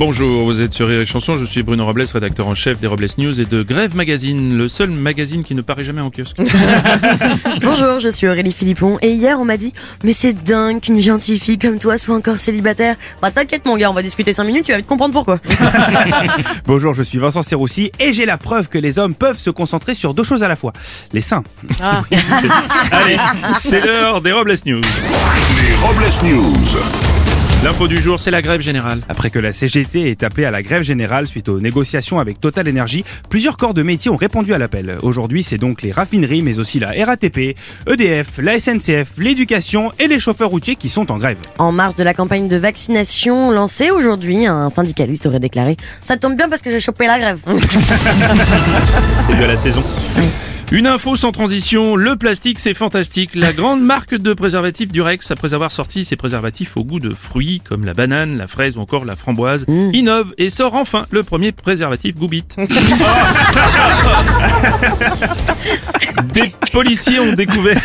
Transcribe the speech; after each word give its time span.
Bonjour, 0.00 0.44
vous 0.44 0.62
êtes 0.62 0.72
sur 0.72 0.88
Rire 0.88 1.02
et 1.02 1.04
Chanson, 1.04 1.34
je 1.34 1.44
suis 1.44 1.62
Bruno 1.62 1.84
Robles, 1.84 2.06
rédacteur 2.10 2.46
en 2.46 2.54
chef 2.54 2.80
des 2.80 2.86
Robles 2.86 3.06
News 3.18 3.38
et 3.38 3.44
de 3.44 3.62
Grève 3.62 3.94
Magazine, 3.94 4.56
le 4.56 4.66
seul 4.66 4.88
magazine 4.88 5.44
qui 5.44 5.54
ne 5.54 5.60
paraît 5.60 5.84
jamais 5.84 6.00
en 6.00 6.08
kiosque. 6.08 6.38
Bonjour, 7.60 8.00
je 8.00 8.08
suis 8.08 8.26
Aurélie 8.26 8.54
Philippon 8.54 8.96
et 9.02 9.10
hier 9.10 9.38
on 9.38 9.44
m'a 9.44 9.58
dit 9.58 9.74
Mais 10.02 10.14
c'est 10.14 10.32
dingue 10.32 10.80
qu'une 10.80 11.02
gentille 11.02 11.38
fille 11.38 11.58
comme 11.58 11.78
toi 11.78 11.98
soit 11.98 12.14
encore 12.14 12.38
célibataire. 12.38 12.96
Bah 13.20 13.30
t'inquiète 13.30 13.66
mon 13.66 13.76
gars, 13.76 13.90
on 13.90 13.92
va 13.92 14.00
discuter 14.00 14.32
5 14.32 14.44
minutes, 14.44 14.64
tu 14.64 14.72
vas 14.72 14.78
vite 14.78 14.86
comprendre 14.86 15.12
pourquoi. 15.12 15.38
Bonjour, 16.66 16.94
je 16.94 17.02
suis 17.02 17.18
Vincent 17.18 17.42
Serroussi 17.42 17.92
et 18.00 18.14
j'ai 18.14 18.24
la 18.24 18.38
preuve 18.38 18.70
que 18.70 18.78
les 18.78 18.98
hommes 18.98 19.14
peuvent 19.14 19.36
se 19.36 19.50
concentrer 19.50 19.92
sur 19.92 20.14
deux 20.14 20.24
choses 20.24 20.42
à 20.42 20.48
la 20.48 20.56
fois. 20.56 20.72
Les 21.12 21.20
seins. 21.20 21.44
Allez, 22.90 23.18
c'est 23.54 23.84
l'heure 23.84 24.22
des 24.22 24.32
Robles 24.32 24.56
News. 24.64 24.80
Les 24.80 25.74
Robles 25.76 26.10
News. 26.24 27.09
L'info 27.62 27.88
du 27.88 27.98
jour, 27.98 28.18
c'est 28.18 28.30
la 28.30 28.40
grève 28.40 28.62
générale. 28.62 29.00
Après 29.10 29.28
que 29.28 29.38
la 29.38 29.52
CGT 29.52 30.08
est 30.10 30.22
appelée 30.22 30.46
à 30.46 30.50
la 30.50 30.62
grève 30.62 30.82
générale 30.82 31.28
suite 31.28 31.50
aux 31.50 31.60
négociations 31.60 32.18
avec 32.18 32.40
Total 32.40 32.66
Energy, 32.66 33.04
plusieurs 33.28 33.58
corps 33.58 33.74
de 33.74 33.82
métier 33.82 34.10
ont 34.10 34.16
répondu 34.16 34.54
à 34.54 34.58
l'appel. 34.58 34.96
Aujourd'hui, 35.02 35.42
c'est 35.42 35.58
donc 35.58 35.82
les 35.82 35.92
raffineries, 35.92 36.40
mais 36.40 36.58
aussi 36.58 36.80
la 36.80 36.92
RATP, 37.04 37.54
EDF, 37.86 38.38
la 38.38 38.58
SNCF, 38.58 39.18
l'éducation 39.18 39.92
et 39.98 40.06
les 40.06 40.18
chauffeurs 40.18 40.48
routiers 40.48 40.76
qui 40.76 40.88
sont 40.88 41.12
en 41.12 41.18
grève. 41.18 41.36
En 41.58 41.70
marge 41.70 41.96
de 41.96 42.02
la 42.02 42.14
campagne 42.14 42.48
de 42.48 42.56
vaccination 42.56 43.50
lancée 43.50 43.90
aujourd'hui, 43.90 44.46
un 44.46 44.70
syndicaliste 44.70 45.26
aurait 45.26 45.38
déclaré 45.38 45.76
Ça 46.02 46.16
tombe 46.16 46.38
bien 46.38 46.48
parce 46.48 46.62
que 46.62 46.70
j'ai 46.70 46.80
chopé 46.80 47.06
la 47.06 47.18
grève. 47.18 47.40
C'est 49.28 49.36
dû 49.36 49.44
à 49.44 49.48
la 49.48 49.56
saison. 49.58 49.82
Une 50.72 50.86
info 50.86 51.16
sans 51.16 51.32
transition, 51.32 51.96
le 51.96 52.14
plastique 52.14 52.60
c'est 52.60 52.74
fantastique. 52.74 53.34
La 53.34 53.52
grande 53.52 53.82
marque 53.82 54.14
de 54.14 54.32
préservatifs 54.34 54.92
Durex, 54.92 55.28
après 55.32 55.52
avoir 55.52 55.72
sorti 55.72 56.04
ses 56.04 56.14
préservatifs 56.14 56.76
au 56.76 56.84
goût 56.84 57.00
de 57.00 57.12
fruits 57.12 57.60
comme 57.68 57.84
la 57.84 57.92
banane, 57.92 58.38
la 58.38 58.46
fraise 58.46 58.76
ou 58.76 58.80
encore 58.80 59.04
la 59.04 59.16
framboise, 59.16 59.66
innove 59.68 60.32
et 60.38 60.48
sort 60.48 60.76
enfin 60.76 61.06
le 61.10 61.24
premier 61.24 61.50
préservatif 61.50 62.14
Goubit. 62.14 62.44
Des 66.32 66.52
policiers 66.72 67.18
ont 67.18 67.32
découvert... 67.32 67.80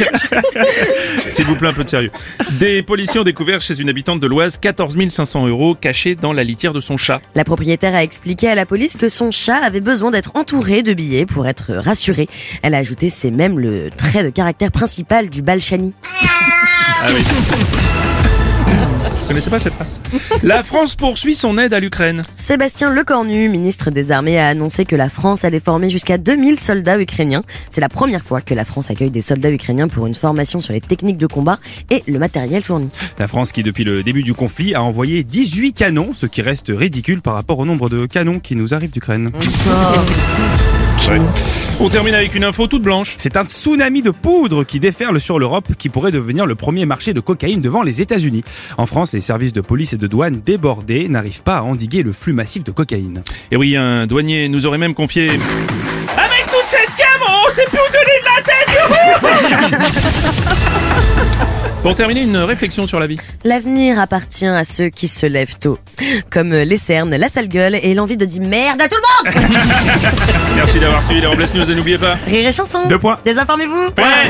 S'il 1.33 1.45
vous 1.45 1.55
plaît 1.55 1.69
un 1.69 1.73
peu 1.73 1.83
de 1.83 1.89
sérieux. 1.89 2.11
Des 2.51 2.83
policiers 2.83 3.19
ont 3.19 3.23
découvert 3.23 3.61
chez 3.61 3.79
une 3.79 3.89
habitante 3.89 4.19
de 4.19 4.27
l'Oise 4.27 4.57
14 4.57 4.95
500 5.09 5.47
euros 5.47 5.73
cachés 5.73 6.13
dans 6.13 6.33
la 6.33 6.43
litière 6.43 6.73
de 6.73 6.79
son 6.79 6.97
chat. 6.97 7.21
La 7.33 7.43
propriétaire 7.43 7.95
a 7.95 8.03
expliqué 8.03 8.47
à 8.47 8.53
la 8.55 8.67
police 8.67 8.95
que 8.95 9.09
son 9.09 9.31
chat 9.31 9.57
avait 9.57 9.81
besoin 9.81 10.11
d'être 10.11 10.31
entouré 10.35 10.83
de 10.83 10.93
billets 10.93 11.25
pour 11.25 11.47
être 11.47 11.73
rassuré. 11.73 12.27
Elle 12.61 12.74
a 12.75 12.79
ajouté 12.79 13.09
c'est 13.09 13.31
même 13.31 13.57
le 13.57 13.89
trait 13.95 14.23
de 14.23 14.29
caractère 14.29 14.71
principal 14.71 15.29
du 15.29 15.41
Balchani. 15.41 15.93
Ah 17.01 17.07
oui. 17.09 17.21
Vous 19.25 19.29
connaissez 19.29 19.49
pas 19.49 19.57
cette 19.57 19.73
phrase? 19.73 19.99
La 20.43 20.61
France 20.61 20.95
poursuit 20.95 21.35
son 21.35 21.57
aide 21.57 21.73
à 21.73 21.79
l'Ukraine. 21.79 22.21
Sébastien 22.35 22.93
Lecornu, 22.93 23.49
ministre 23.49 23.89
des 23.89 24.11
Armées, 24.11 24.37
a 24.37 24.47
annoncé 24.47 24.85
que 24.85 24.95
la 24.95 25.09
France 25.09 25.43
allait 25.43 25.59
former 25.59 25.89
jusqu'à 25.89 26.19
2000 26.19 26.59
soldats 26.59 26.99
ukrainiens. 26.99 27.41
C'est 27.71 27.81
la 27.81 27.89
première 27.89 28.21
fois 28.21 28.41
que 28.41 28.53
la 28.53 28.65
France 28.65 28.91
accueille 28.91 29.09
des 29.09 29.23
soldats 29.23 29.51
ukrainiens 29.51 29.87
pour 29.87 30.05
une 30.05 30.13
formation 30.13 30.61
sur 30.61 30.73
les 30.73 30.81
techniques 30.81 31.17
de 31.17 31.25
combat 31.25 31.57
et 31.89 32.03
le 32.07 32.19
matériel 32.19 32.61
fourni. 32.61 32.89
La 33.17 33.27
France 33.27 33.51
qui, 33.51 33.63
depuis 33.63 33.83
le 33.83 34.03
début 34.03 34.21
du 34.21 34.35
conflit, 34.35 34.75
a 34.75 34.83
envoyé 34.83 35.23
18 35.23 35.73
canons, 35.73 36.11
ce 36.15 36.27
qui 36.27 36.43
reste 36.43 36.67
ridicule 36.69 37.21
par 37.21 37.33
rapport 37.33 37.57
au 37.57 37.65
nombre 37.65 37.89
de 37.89 38.05
canons 38.05 38.39
qui 38.39 38.55
nous 38.55 38.75
arrivent 38.75 38.91
d'Ukraine. 38.91 39.31
On 41.81 41.89
termine 41.89 42.15
avec 42.15 42.33
une 42.33 42.45
info 42.45 42.67
toute 42.67 42.83
blanche. 42.83 43.15
C'est 43.17 43.35
un 43.35 43.43
tsunami 43.43 44.01
de 44.01 44.11
poudre 44.11 44.63
qui 44.63 44.79
déferle 44.79 45.19
sur 45.19 45.39
l'Europe 45.39 45.73
qui 45.77 45.89
pourrait 45.89 46.13
devenir 46.13 46.45
le 46.45 46.55
premier 46.55 46.85
marché 46.85 47.13
de 47.13 47.19
cocaïne 47.19 47.59
devant 47.59 47.83
les 47.83 48.01
États-Unis. 48.01 48.45
En 48.77 48.85
France, 48.85 49.13
les 49.13 49.19
services 49.19 49.51
de 49.51 49.59
police 49.59 49.91
et 49.91 49.97
de 49.97 50.07
douane 50.07 50.39
débordés 50.39 51.09
n'arrivent 51.09 51.43
pas 51.43 51.57
à 51.57 51.61
endiguer 51.63 52.01
le 52.01 52.13
flux 52.13 52.31
massif 52.31 52.63
de 52.63 52.71
cocaïne. 52.71 53.23
Et 53.51 53.57
oui, 53.57 53.75
un 53.75 54.07
douanier 54.07 54.47
nous 54.47 54.65
aurait 54.65 54.77
même 54.77 54.93
confié. 54.93 55.25
Avec 55.25 56.45
toute 56.47 56.65
cette 56.69 56.97
gamme, 56.97 57.27
on 57.27 57.51
sait 57.51 57.65
plus 57.65 57.77
où 57.77 57.91
donner 57.91 58.14
Pour 61.85 61.95
terminer, 61.95 62.21
une 62.21 62.37
réflexion 62.37 62.87
sur 62.87 62.99
la 62.99 63.05
vie. 63.05 63.15
L'avenir 63.43 63.99
appartient 63.99 64.47
à 64.47 64.65
ceux 64.65 64.89
qui 64.89 65.07
se 65.07 65.27
lèvent 65.27 65.59
tôt. 65.59 65.77
Comme 66.31 66.49
les 66.49 66.79
cernes, 66.79 67.15
la 67.15 67.29
sale 67.29 67.47
gueule 67.47 67.75
et 67.75 67.93
l'envie 67.93 68.17
de 68.17 68.25
dire 68.25 68.41
merde 68.41 68.81
à 68.81 68.87
tout 68.89 68.95
le 68.95 69.39
monde 69.39 69.51
Merci 70.55 70.79
d'avoir 70.79 71.03
suivi 71.03 71.21
les 71.21 71.27
Robles 71.27 71.45
News 71.53 71.69
et 71.69 71.75
n'oubliez 71.75 71.99
pas. 71.99 72.17
Rire 72.25 72.47
et 72.47 72.51
chanson 72.51 72.87
Deux 72.87 72.97
points. 72.97 73.19
Désinformez-vous 73.23 73.89
Ouais. 73.99 74.27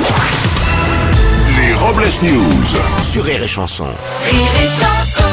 Les 1.62 1.74
Robles 1.76 2.04
News. 2.24 2.66
Sur 3.10 3.24
Rire 3.24 3.42
et 3.42 3.48
Chanson. 3.48 3.86
Rire 3.86 4.52
et 4.62 4.68
chanson 4.68 5.24